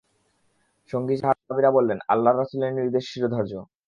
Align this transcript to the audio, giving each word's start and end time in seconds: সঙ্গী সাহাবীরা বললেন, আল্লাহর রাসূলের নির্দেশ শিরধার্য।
সঙ্গী 0.89 1.15
সাহাবীরা 1.17 1.69
বললেন, 1.77 1.99
আল্লাহর 2.07 2.39
রাসূলের 2.39 2.75
নির্দেশ 2.77 3.03
শিরধার্য। 3.11 3.53